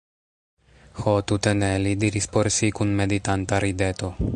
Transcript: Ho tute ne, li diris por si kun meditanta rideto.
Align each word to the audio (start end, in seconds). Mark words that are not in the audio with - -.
Ho 1.01 1.13
tute 1.31 1.53
ne, 1.59 1.71
li 1.85 1.93
diris 2.05 2.29
por 2.37 2.53
si 2.59 2.71
kun 2.81 2.97
meditanta 3.05 3.63
rideto. 3.67 4.15